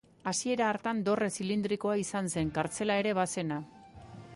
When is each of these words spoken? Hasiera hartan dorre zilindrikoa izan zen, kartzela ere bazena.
Hasiera 0.29 0.63
hartan 0.71 1.01
dorre 1.09 1.27
zilindrikoa 1.35 2.01
izan 2.05 2.33
zen, 2.37 2.51
kartzela 2.59 3.01
ere 3.05 3.17
bazena. 3.23 3.63